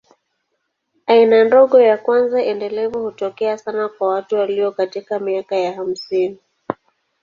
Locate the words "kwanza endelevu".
1.97-3.03